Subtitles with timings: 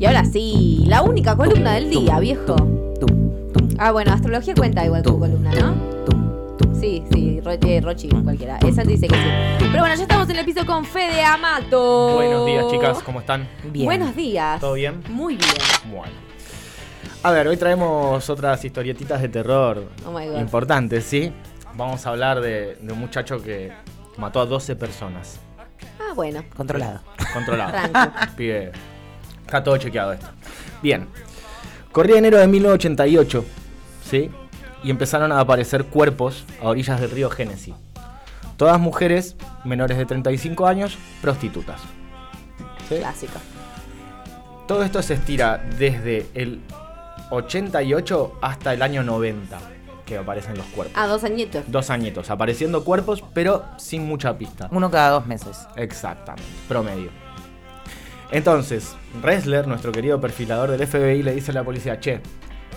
[0.00, 2.56] Y ahora sí, la única columna del día, viejo.
[3.78, 5.74] Ah, bueno, astrología cuenta igual tu columna, ¿no?
[6.80, 8.56] Sí, sí, Ro- eh, Rochi, cualquiera.
[8.66, 9.28] Esa dice que sí.
[9.58, 12.14] Pero bueno, ya estamos en el piso con Fede Amato.
[12.14, 13.46] Buenos días, chicas, ¿cómo están?
[13.70, 13.84] Bien.
[13.84, 14.58] Buenos días.
[14.58, 15.02] ¿Todo bien?
[15.10, 15.50] Muy bien.
[15.90, 16.12] Bueno.
[17.22, 20.38] A ver, hoy traemos otras historietitas de terror Oh my God.
[20.40, 21.30] importantes, ¿sí?
[21.74, 23.70] Vamos a hablar de, de un muchacho que
[24.16, 25.38] mató a 12 personas.
[26.00, 26.42] Ah, bueno.
[26.56, 27.00] Controlado.
[27.34, 27.76] Controlado.
[28.36, 28.72] Pibe.
[29.50, 30.28] Está todo chequeado esto.
[30.80, 31.08] Bien.
[31.90, 33.44] Corría enero de 1988,
[34.08, 34.30] ¿sí?
[34.84, 37.74] Y empezaron a aparecer cuerpos a orillas del río Génesis.
[38.56, 41.80] Todas mujeres menores de 35 años, prostitutas.
[42.88, 42.98] ¿Sí?
[42.98, 43.40] Clásico.
[44.68, 46.60] Todo esto se estira desde el
[47.32, 49.58] 88 hasta el año 90
[50.06, 50.96] que aparecen los cuerpos.
[50.96, 51.64] Ah, dos añitos.
[51.66, 54.68] Dos añitos, apareciendo cuerpos, pero sin mucha pista.
[54.70, 55.66] Uno cada dos meses.
[55.74, 57.10] Exactamente, promedio.
[58.32, 62.20] Entonces, Ressler, nuestro querido perfilador del FBI, le dice a la policía, che,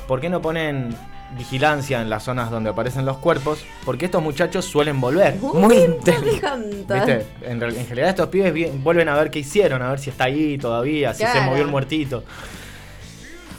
[0.07, 0.95] ¿por qué no ponen
[1.37, 3.63] vigilancia en las zonas donde aparecen los cuerpos?
[3.85, 5.35] Porque estos muchachos suelen volver.
[5.35, 7.25] Muy inteligente.
[7.43, 10.57] En, en general estos pibes vuelven a ver qué hicieron, a ver si está ahí
[10.57, 12.23] todavía, si se movió el muertito.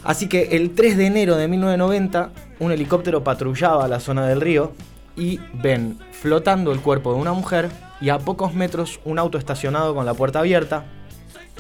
[0.03, 4.73] Así que el 3 de enero de 1990, un helicóptero patrullaba la zona del río
[5.17, 7.71] y ven flotando el cuerpo de una mujer
[8.01, 10.85] y a pocos metros un auto estacionado con la puerta abierta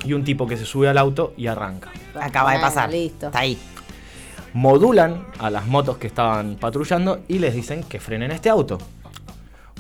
[0.04, 1.90] y un tipo que se sube al auto y arranca.
[2.20, 2.90] Acaba de pasar.
[2.90, 3.26] listo.
[3.26, 3.58] Está ahí.
[4.52, 8.78] Modulan a las motos que estaban patrullando y les dicen que frenen este auto.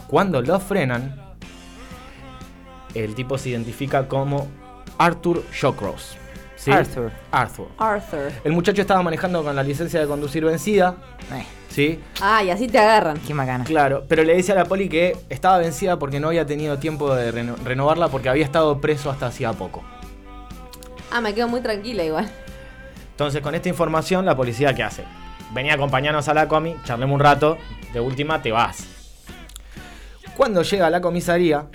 [0.08, 1.16] Cuando lo frenan,
[2.94, 4.46] el tipo se identifica como
[4.98, 6.16] Arthur Shawcross.
[6.56, 6.70] ¿sí?
[6.70, 7.12] Arthur.
[7.30, 7.68] Arthur.
[7.78, 8.32] Arthur.
[8.44, 10.96] El muchacho estaba manejando con la licencia de conducir vencida,
[11.32, 12.00] Eh, ¿sí?
[12.20, 13.18] Ah, y así te agarran.
[13.18, 13.64] qué macana.
[13.64, 17.14] Claro, pero le dice a la poli que estaba vencida porque no había tenido tiempo
[17.14, 19.82] de reno- renovarla porque había estado preso hasta hacía poco.
[21.16, 22.28] Ah, me quedo muy tranquila igual.
[23.12, 25.04] Entonces, con esta información, la policía, ¿qué hace?
[25.52, 27.56] Venía a acompañarnos a la comi, charlemos un rato,
[27.92, 28.84] de última te vas.
[30.36, 31.66] Cuando llega a la comisaría,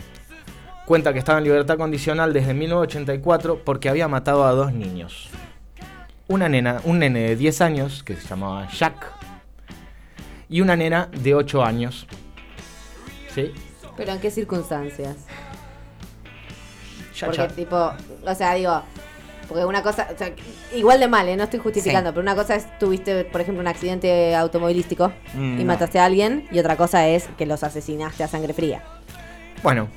[0.86, 5.30] cuenta que estaba en libertad condicional desde 1984 porque había matado a dos niños.
[6.28, 9.10] Una nena, un nene de 10 años, que se llamaba Jack,
[10.50, 12.08] y una nena de 8 años.
[13.34, 13.54] ¿Sí?
[13.96, 15.16] Pero ¿en qué circunstancias?
[17.16, 17.48] Ya, Porque ya.
[17.48, 17.94] tipo,
[18.26, 18.84] o sea, digo,
[19.50, 20.32] porque una cosa, o sea,
[20.74, 21.36] igual de mal, ¿eh?
[21.36, 22.14] no estoy justificando, Sí.
[22.14, 25.66] pero una cosa es tuviste, por ejemplo, un accidente automovilístico Mm, y no.
[25.66, 28.82] mataste a alguien, y otra cosa es que los asesinaste a sangre fría.
[29.64, 29.88] Bueno,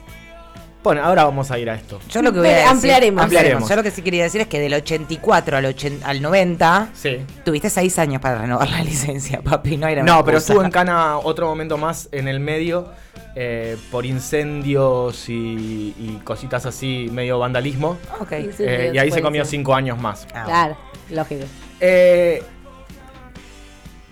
[0.83, 2.01] bueno, ahora vamos a ir a esto.
[2.09, 3.23] Yo lo que voy a decir, Ampliaremos.
[3.23, 3.69] Ampliaremos.
[3.69, 7.19] Yo lo que sí quería decir es que del 84 al, 80 al 90 Sí.
[7.45, 9.77] tuviste 6 años para renovar la licencia, papi.
[9.77, 12.89] No era No, pero estuvo en cana otro momento más en el medio
[13.35, 17.97] eh, por incendios y, y cositas así, medio vandalismo.
[18.21, 18.29] Ok.
[18.31, 18.65] Sí, sí.
[18.67, 19.51] Eh, y ahí se comió ser.
[19.51, 20.27] cinco años más.
[20.35, 20.77] Ah, Claro,
[21.11, 21.45] lógico.
[21.81, 22.43] Eh,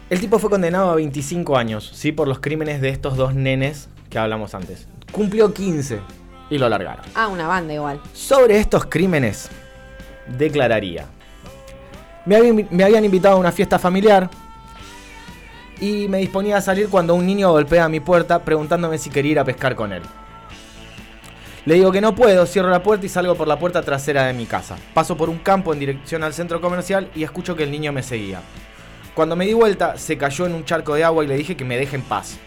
[0.08, 2.12] el tipo fue condenado a 25 años, ¿sí?
[2.12, 4.88] Por los crímenes de estos dos nenes que hablamos antes.
[5.12, 6.00] Cumplió 15
[6.50, 7.04] y lo largaron.
[7.14, 8.00] Ah, una banda igual.
[8.12, 9.48] Sobre estos crímenes,
[10.36, 11.06] declararía.
[12.26, 14.28] Me habían invitado a una fiesta familiar
[15.80, 19.38] y me disponía a salir cuando un niño golpea mi puerta preguntándome si quería ir
[19.38, 20.02] a pescar con él.
[21.66, 24.32] Le digo que no puedo, cierro la puerta y salgo por la puerta trasera de
[24.32, 24.76] mi casa.
[24.94, 28.02] Paso por un campo en dirección al centro comercial y escucho que el niño me
[28.02, 28.40] seguía.
[29.14, 31.64] Cuando me di vuelta, se cayó en un charco de agua y le dije que
[31.64, 32.38] me deje en paz.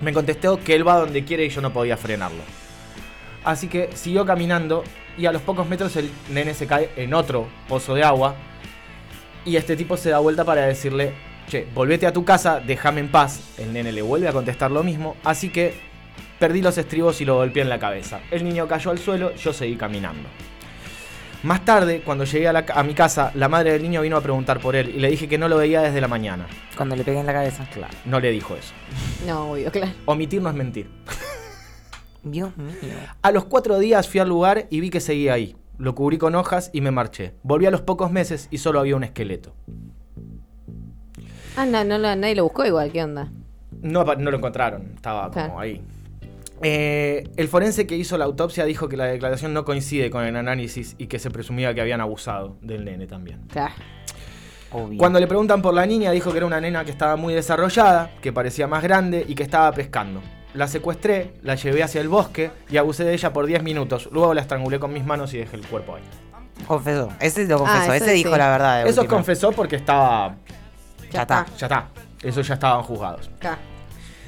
[0.00, 2.42] Me contestó que él va donde quiere y yo no podía frenarlo.
[3.44, 4.84] Así que siguió caminando
[5.16, 8.34] y a los pocos metros el nene se cae en otro pozo de agua.
[9.44, 11.14] Y este tipo se da vuelta para decirle,
[11.48, 13.40] che, volvete a tu casa, déjame en paz.
[13.58, 15.74] El nene le vuelve a contestar lo mismo, así que
[16.38, 18.20] perdí los estribos y lo golpeé en la cabeza.
[18.30, 20.28] El niño cayó al suelo, yo seguí caminando.
[21.42, 24.16] Más tarde, cuando llegué a, la ca- a mi casa, la madre del niño vino
[24.16, 26.46] a preguntar por él y le dije que no lo veía desde la mañana.
[26.76, 27.68] Cuando le pegué en la cabeza.
[27.72, 28.72] Claro, no le dijo eso.
[29.26, 29.92] No, obvio, claro.
[30.06, 30.90] Omitir no es mentir.
[32.24, 32.72] Dios mío.
[33.22, 35.54] A los cuatro días fui al lugar y vi que seguía ahí.
[35.78, 37.34] Lo cubrí con hojas y me marché.
[37.42, 39.54] Volví a los pocos meses y solo había un esqueleto.
[41.56, 43.28] Ah, no, nadie lo buscó igual, ¿qué onda?
[43.82, 45.48] No, no lo encontraron, estaba Claro.
[45.48, 45.82] como ahí.
[46.62, 50.36] Eh, el forense que hizo la autopsia dijo que la declaración no coincide con el
[50.36, 53.40] análisis y que se presumía que habían abusado del nene también.
[53.52, 53.74] Claro.
[54.72, 54.98] Obvio.
[54.98, 58.10] Cuando le preguntan por la niña, dijo que era una nena que estaba muy desarrollada,
[58.22, 60.20] que parecía más grande y que estaba pescando.
[60.54, 64.08] La secuestré, la llevé hacia el bosque y abusé de ella por 10 minutos.
[64.10, 66.02] Luego la estrangulé con mis manos y dejé el cuerpo ahí.
[66.66, 67.10] Confesó.
[67.20, 67.92] Ese lo confesó.
[67.92, 68.38] Ah, Ese dijo sí.
[68.38, 68.84] la verdad.
[68.84, 69.16] de Eso última.
[69.18, 70.36] confesó porque estaba.
[71.16, 71.46] Ya está.
[71.58, 71.88] Ya está.
[72.22, 73.30] Eso ya estaban juzgados.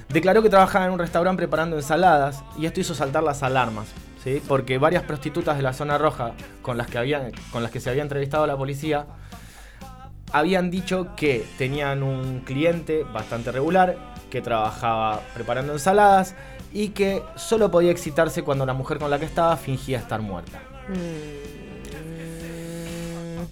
[0.08, 3.88] Declaró que trabajaba en un restaurante preparando ensaladas y esto hizo saltar las alarmas.
[4.22, 4.42] ¿sí?
[4.46, 6.32] Porque varias prostitutas de la zona roja
[6.62, 9.06] con las que, con las que se había entrevistado la policía
[10.32, 13.96] habían dicho que tenían un cliente bastante regular,
[14.30, 16.34] que trabajaba preparando ensaladas
[16.72, 20.60] y que solo podía excitarse cuando la mujer con la que estaba fingía estar muerta.
[20.88, 21.48] Mm.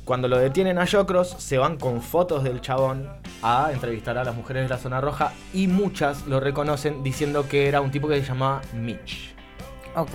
[0.05, 3.09] Cuando lo detienen a Jocros, se van con fotos del chabón
[3.43, 7.69] a entrevistar a las mujeres de la zona roja y muchas lo reconocen diciendo que
[7.69, 9.35] era un tipo que se llamaba Mitch.
[9.95, 10.15] Ok.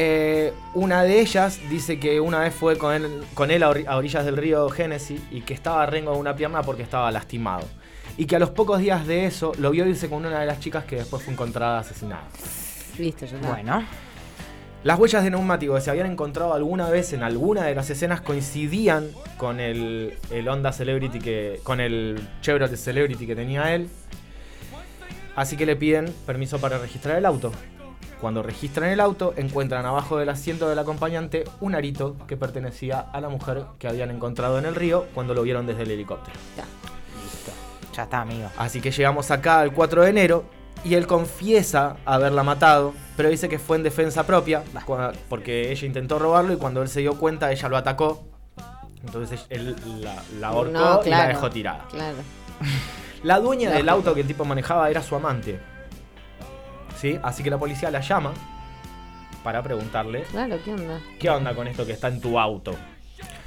[0.00, 3.86] Eh, una de ellas dice que una vez fue con él, con él a, ori-
[3.88, 7.64] a orillas del río Génesis y que estaba rengo de una pierna porque estaba lastimado.
[8.16, 10.60] Y que a los pocos días de eso lo vio irse con una de las
[10.60, 12.24] chicas que después fue encontrada asesinada.
[12.98, 13.38] Listo, está.
[13.48, 13.84] Bueno.
[14.84, 18.20] Las huellas de neumático que se habían encontrado alguna vez en alguna de las escenas
[18.20, 21.60] coincidían con el, el Honda Celebrity que.
[21.64, 23.88] con el Chevrolet Celebrity que tenía él.
[25.34, 27.52] Así que le piden permiso para registrar el auto.
[28.20, 33.20] Cuando registran el auto, encuentran abajo del asiento del acompañante un arito que pertenecía a
[33.20, 36.36] la mujer que habían encontrado en el río cuando lo vieron desde el helicóptero.
[36.56, 36.64] Ya.
[37.22, 37.52] Listo.
[37.94, 38.48] Ya está, amigo.
[38.56, 40.57] Así que llegamos acá al 4 de enero
[40.88, 44.62] y él confiesa haberla matado, pero dice que fue en defensa propia,
[45.28, 48.24] porque ella intentó robarlo y cuando él se dio cuenta ella lo atacó.
[49.04, 51.86] Entonces él la, la ahorcó No, y la dejó tirada.
[51.90, 52.16] Claro.
[53.24, 55.58] La dueña del auto que el tipo manejaba era su amante.
[56.96, 57.18] ¿Sí?
[57.20, 58.32] Así que la policía la llama
[59.42, 61.00] para preguntarle Claro, ¿qué onda?
[61.18, 62.76] ¿qué onda con esto que está en tu auto?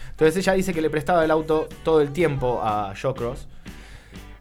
[0.10, 3.48] Entonces ella dice que le prestaba el auto todo el tiempo a Jocross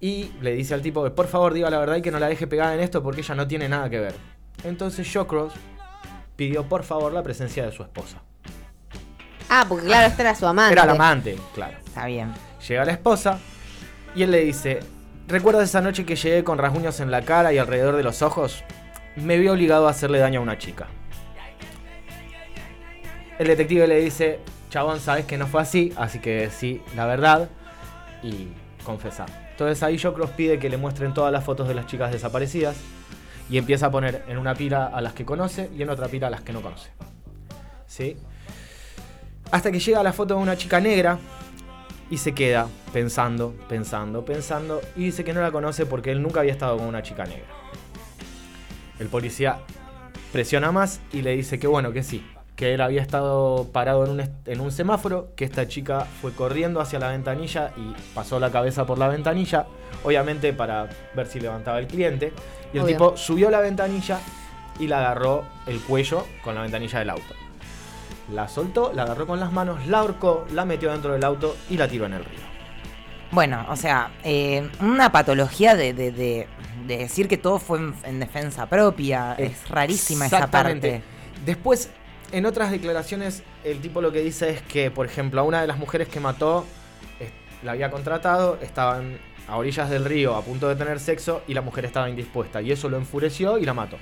[0.00, 2.28] y le dice al tipo que por favor diga la verdad y que no la
[2.28, 4.14] deje pegada en esto porque ella no tiene nada que ver.
[4.64, 5.52] Entonces Jocross
[6.36, 8.22] pidió por favor la presencia de su esposa.
[9.48, 10.72] Ah, porque claro, esta era su amante.
[10.72, 11.76] Era la amante, claro.
[11.84, 12.32] Está bien.
[12.66, 13.38] Llega la esposa
[14.14, 14.80] y él le dice,
[15.28, 18.64] ¿recuerdas esa noche que llegué con rasguños en la cara y alrededor de los ojos?
[19.16, 20.86] Me vi obligado a hacerle daño a una chica.
[23.38, 24.38] El detective le dice,
[24.68, 27.48] chabón, sabes que no fue así, así que sí, la verdad,
[28.22, 28.48] y
[28.84, 29.49] confesar.
[29.60, 32.76] Entonces ahí Jocross pide que le muestren todas las fotos de las chicas desaparecidas
[33.50, 36.28] y empieza a poner en una pila a las que conoce y en otra pila
[36.28, 36.88] a las que no conoce.
[37.86, 38.16] ¿Sí?
[39.50, 41.18] Hasta que llega la foto de una chica negra
[42.08, 46.40] y se queda pensando, pensando, pensando y dice que no la conoce porque él nunca
[46.40, 47.44] había estado con una chica negra.
[48.98, 49.58] El policía
[50.32, 52.24] presiona más y le dice que bueno, que sí,
[52.60, 56.82] que él había estado parado en un, en un semáforo, que esta chica fue corriendo
[56.82, 59.64] hacia la ventanilla y pasó la cabeza por la ventanilla,
[60.04, 60.86] obviamente para
[61.16, 62.34] ver si levantaba el cliente.
[62.74, 62.94] Y el Obvio.
[62.96, 64.18] tipo subió la ventanilla
[64.78, 67.34] y la agarró el cuello con la ventanilla del auto.
[68.30, 71.78] La soltó, la agarró con las manos, la ahorcó, la metió dentro del auto y
[71.78, 72.40] la tiró en el río.
[73.32, 76.46] Bueno, o sea, eh, una patología de, de- de-
[76.86, 79.34] de decir que todo fue en, en defensa propia.
[79.38, 81.02] Es rarísima esa parte.
[81.46, 81.88] Después,
[82.32, 85.66] en otras declaraciones, el tipo lo que dice es que, por ejemplo, a una de
[85.66, 86.64] las mujeres que mató,
[87.62, 89.18] la había contratado, estaban
[89.48, 92.62] a orillas del río a punto de tener sexo y la mujer estaba indispuesta.
[92.62, 93.96] Y eso lo enfureció y la mató.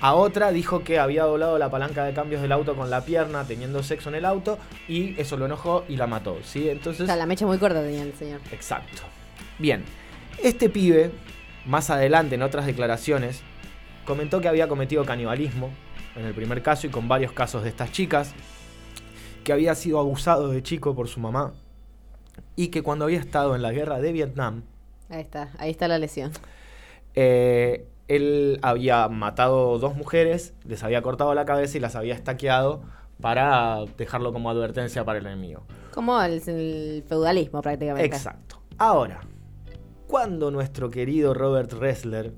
[0.00, 3.44] A otra dijo que había doblado la palanca de cambios del auto con la pierna
[3.44, 4.58] teniendo sexo en el auto
[4.88, 6.38] y eso lo enojó y la mató.
[6.44, 6.68] ¿sí?
[6.68, 8.40] O Entonces, sea, la mecha muy corta tenía el señor.
[8.50, 9.02] Exacto.
[9.58, 9.84] Bien,
[10.42, 11.12] este pibe,
[11.66, 13.42] más adelante en otras declaraciones,
[14.04, 15.70] comentó que había cometido canibalismo
[16.16, 18.32] en el primer caso y con varios casos de estas chicas,
[19.44, 21.52] que había sido abusado de chico por su mamá
[22.56, 24.62] y que cuando había estado en la guerra de Vietnam,
[25.08, 26.32] Ahí está, ahí está la lesión.
[27.14, 32.82] eh, él había matado dos mujeres, les había cortado la cabeza y las había estaqueado
[33.20, 35.62] para dejarlo como advertencia para el enemigo.
[35.94, 38.04] Como el, el feudalismo prácticamente.
[38.04, 38.60] Exacto.
[38.76, 39.20] Ahora,
[40.08, 42.32] cuando nuestro querido Robert Ressler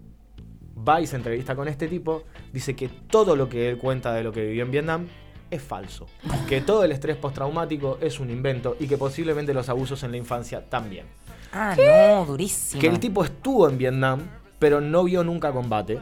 [0.77, 4.23] va y se entrevista con este tipo, dice que todo lo que él cuenta de
[4.23, 5.07] lo que vivió en Vietnam
[5.51, 6.07] es falso.
[6.49, 10.17] Que todo el estrés postraumático es un invento y que posiblemente los abusos en la
[10.17, 11.07] infancia también.
[11.53, 12.81] Ah, no, durísimo.
[12.81, 14.21] Que el tipo estuvo en Vietnam,
[14.59, 16.01] pero no vio nunca combate.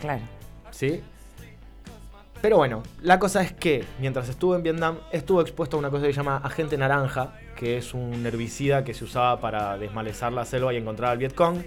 [0.00, 0.22] Claro.
[0.70, 1.00] ¿Sí?
[2.42, 6.06] Pero bueno, la cosa es que mientras estuvo en Vietnam, estuvo expuesto a una cosa
[6.06, 10.44] que se llama agente naranja, que es un herbicida que se usaba para desmalezar la
[10.44, 11.62] selva y encontrar al Vietcong,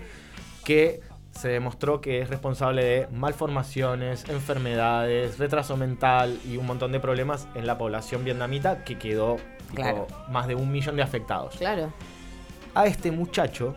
[0.64, 1.02] que
[1.38, 7.48] se demostró que es responsable de malformaciones, enfermedades, retraso mental y un montón de problemas
[7.56, 9.38] en la población vietnamita que quedó
[9.70, 10.08] tipo, Claro.
[10.30, 11.56] más de un millón de afectados.
[11.58, 11.94] Claro.
[12.74, 13.76] A este muchacho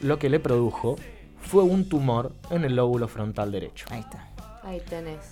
[0.00, 0.96] lo que le produjo
[1.40, 3.86] fue un tumor en el lóbulo frontal derecho.
[3.90, 4.28] Ahí está.
[4.62, 5.30] Ahí tenés.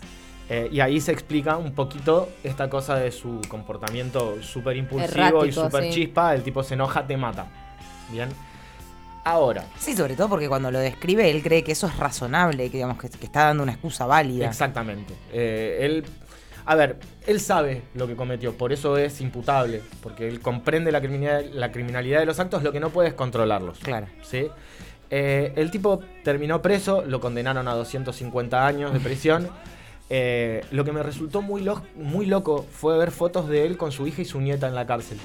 [0.48, 5.52] Eh, y ahí se explica un poquito esta cosa de su comportamiento súper impulsivo y
[5.52, 5.90] súper sí.
[5.90, 6.34] chispa.
[6.34, 7.46] El tipo se enoja, te mata.
[8.10, 8.28] Bien.
[9.24, 12.78] Ahora, Sí, sobre todo porque cuando lo describe él cree que eso es razonable, que
[12.78, 14.46] digamos que, que está dando una excusa válida.
[14.46, 15.14] exactamente.
[15.32, 16.04] Eh, él,
[16.64, 21.00] a ver, él sabe lo que cometió, por eso es imputable, porque él comprende la
[21.00, 23.78] criminalidad, la criminalidad de los actos, lo que no puede es controlarlos.
[23.78, 24.06] Claro.
[24.22, 24.48] ¿sí?
[25.10, 29.48] Eh, el tipo terminó preso, lo condenaron a 250 años de prisión.
[30.14, 33.92] Eh, lo que me resultó muy, lo- muy loco fue ver fotos de él con
[33.92, 35.16] su hija y su nieta en la cárcel.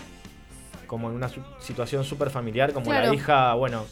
[0.88, 1.30] Como en una
[1.60, 3.08] situación súper familiar, como Claro.
[3.10, 3.86] la hija, bueno,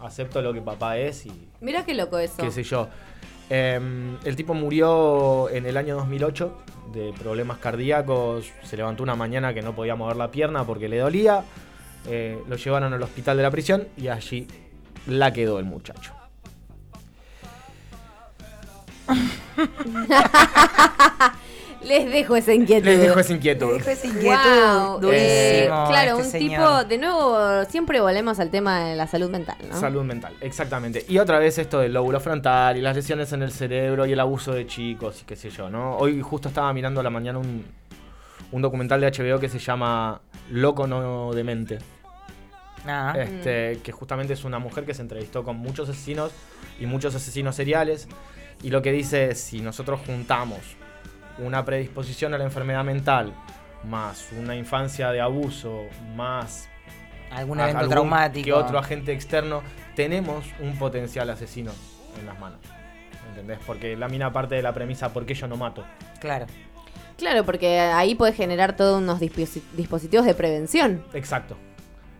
[0.00, 2.36] acepto lo que papá es y Mira qué loco eso.
[2.38, 2.88] qué sé yo.
[3.50, 3.80] Eh,
[4.24, 6.56] el tipo murió en el año 2008
[6.92, 8.50] de problemas cardíacos.
[8.62, 11.44] Se levantó una mañana que no podía mover la pierna porque le dolía.
[12.08, 14.46] Eh, lo llevaron al hospital de la prisión y allí
[15.06, 16.12] la quedó el muchacho.
[21.84, 22.84] Les dejo esa inquietud.
[22.86, 23.72] Les dejo esa inquietud.
[23.78, 25.12] Dejo esa Wow, inquietud.
[25.14, 29.30] eh, durísimo, claro, este un tipo, de nuevo, siempre volvemos al tema de la salud
[29.30, 29.78] mental, ¿no?
[29.78, 31.04] Salud mental, exactamente.
[31.08, 34.20] Y otra vez esto del lóbulo frontal y las lesiones en el cerebro y el
[34.20, 35.96] abuso de chicos y qué sé yo, ¿no?
[35.96, 37.64] Hoy justo estaba mirando a la mañana un,
[38.52, 40.20] un documental de HBO que se llama
[40.50, 41.78] Loco no demente.
[42.86, 46.32] Ah, Este, que justamente es una mujer que se entrevistó con muchos asesinos
[46.80, 48.08] y muchos asesinos seriales.
[48.62, 50.58] Y lo que dice es, si nosotros juntamos
[51.38, 53.32] una predisposición a la enfermedad mental,
[53.84, 55.82] más una infancia de abuso,
[56.14, 56.68] más
[57.30, 58.44] algún evento algún traumático.
[58.44, 59.62] que otro agente externo,
[59.96, 61.72] tenemos un potencial asesino
[62.20, 62.58] en las manos.
[63.30, 63.58] ¿Entendés?
[63.66, 65.84] Porque la mina parte de la premisa, ¿por qué yo no mato?
[66.20, 66.46] Claro.
[67.16, 71.04] Claro, porque ahí puedes generar todos unos disposi- dispositivos de prevención.
[71.14, 71.56] Exacto.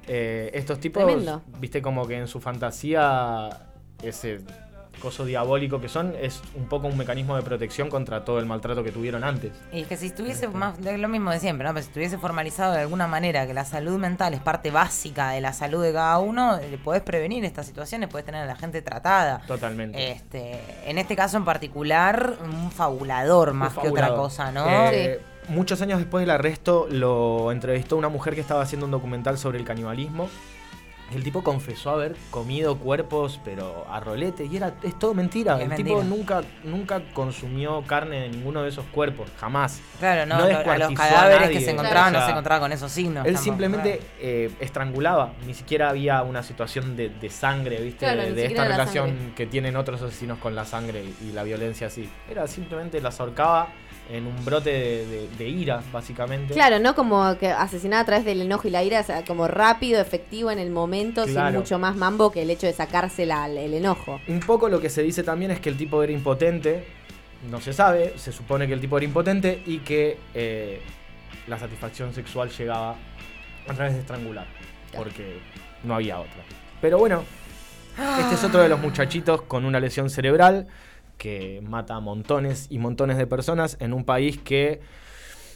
[0.06, 1.42] Eh, estos tipos, Tremendo.
[1.58, 3.48] viste como que en su fantasía,
[4.02, 4.40] ese
[5.00, 8.84] coso diabólico que son, es un poco un mecanismo de protección contra todo el maltrato
[8.84, 9.52] que tuvieron antes.
[9.72, 11.72] Y es que si estuviese más, de lo mismo de siempre, ¿no?
[11.74, 15.40] Pero si estuviese formalizado de alguna manera que la salud mental es parte básica de
[15.40, 18.82] la salud de cada uno, le podés prevenir estas situaciones, podés tener a la gente
[18.82, 19.42] tratada.
[19.46, 20.12] Totalmente.
[20.12, 24.66] Este, en este caso en particular, un fabulador más Un que otra cosa, ¿no?
[24.90, 29.38] Eh, Muchos años después del arresto lo entrevistó una mujer que estaba haciendo un documental
[29.38, 30.28] sobre el canibalismo.
[31.14, 35.56] El tipo confesó haber comido cuerpos, pero a rolete, y era, es todo mentira.
[35.56, 35.88] Es el mentira.
[35.88, 39.80] tipo nunca, nunca consumió carne de ninno de esos cuerpos, jamás.
[39.98, 41.58] Claro, no, no no, a los a cadáveres nadie.
[41.58, 43.26] que se encontraban no se encontraba con esos signos.
[43.26, 44.12] Él tampoco, simplemente claro.
[44.20, 47.98] eh, estrangulaba, ni siquiera había una situación de, de sangre, ¿viste?
[48.00, 49.34] Claro, de esta la relación sangre.
[49.34, 52.08] que tienen otros asesinos con la sangre y, y la violencia así.
[52.30, 53.68] Era simplemente las ahorcaba
[54.12, 56.52] en un brote de, de- de ira, básicamente.
[56.54, 56.94] Claro, ¿no?
[56.94, 60.50] Como que asesinada a través del enojo y la ira, o sea, como rápido, efectivo
[60.50, 64.20] en el momento, sin mucho más mambo que el hecho de sacarse la- el enojo.
[64.28, 66.84] Un poco lo que se dice también es que el tipo era impotente,
[67.50, 70.80] no se sabe, se supone que el tipo era impotente y que eh,
[71.48, 72.96] la satisfacción sexual llegaba
[73.66, 74.46] a través de estrangular,
[74.90, 75.04] Claro.
[75.04, 75.38] porque
[75.84, 76.42] no había otra.
[76.80, 77.24] Pero bueno,
[78.20, 80.66] este es otro de los muchachitos con una lesión cerebral
[81.22, 84.80] que mata a montones y montones de personas en un país que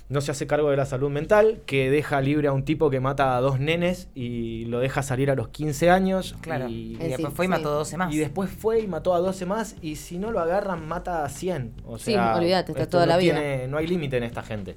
[0.08, 3.00] no se hace cargo de la salud mental, que deja libre a un tipo que
[3.00, 6.36] mata a dos nenes y lo deja salir a los 15 años.
[6.40, 6.68] Claro.
[6.68, 7.50] y- Y después sí, fue y sí.
[7.50, 8.14] mató 12 más.
[8.14, 9.74] y después fue y mató a 12 más.
[9.82, 11.72] Y si no lo agarran, mata a 100.
[11.84, 13.34] O Sí, sea, olvídate, está toda no la vida.
[13.34, 14.76] tiene- no hay límite en esta gente.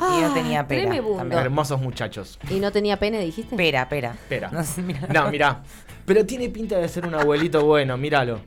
[0.00, 1.40] Y no tenía pera también.
[1.40, 2.38] Hermosos muchachos.
[2.50, 3.54] ¿Y no tenía pene, dijiste?
[3.56, 4.14] Pera, pera.
[4.14, 4.48] Espera.
[4.52, 5.00] No sé, mira.
[5.14, 5.62] No, mirá.
[6.06, 8.40] Pero tiene pinta de ser un abuelito bueno, míralo.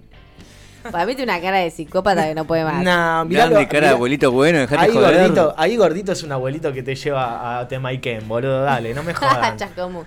[0.90, 2.84] Para mí tiene una cara de psicópata que no puede más.
[2.84, 3.52] No, miralo.
[3.52, 3.92] Grande cara de mirá.
[3.92, 5.18] abuelito bueno, dejate Ahí joder.
[5.20, 9.14] gordito, ahí gordito es un abuelito que te lleva a Temaiken, boludo, dale, no me.
[9.58, 10.04] Chascomú.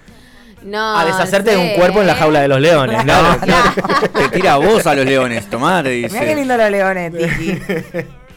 [0.63, 0.97] No.
[0.99, 2.17] A deshacerte de un cuerpo en la ¿eh?
[2.17, 3.39] jaula de los leones, ¿no?
[3.39, 3.39] Claro.
[4.15, 6.35] Te tira vos a los leones, tomá, te Mira qué dice.
[6.37, 7.61] lindo los leones, Tiki.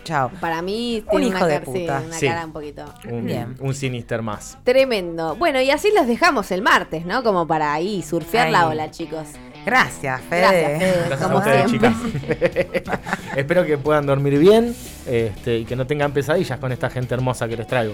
[0.03, 0.29] Chao.
[0.39, 2.01] Para mí Un tiene hijo una, de sí, puta.
[2.05, 2.27] una Sí.
[2.27, 2.85] cara un poquito.
[3.09, 3.55] Un, Bien.
[3.59, 4.57] un sinister más.
[4.63, 5.35] Tremendo.
[5.35, 7.23] Bueno, y así los dejamos el martes, ¿no?
[7.23, 9.27] Como para ahí surfear la ola, chicos.
[9.67, 10.39] Gracias, Fede.
[10.39, 11.05] Gracias, Fede.
[11.07, 12.71] Gracias como a ustedes, siempre.
[12.71, 12.99] chicas.
[13.35, 14.73] Espero que puedan dormir bien
[15.05, 17.93] este, y que no tengan pesadillas con esta gente hermosa que les traigo.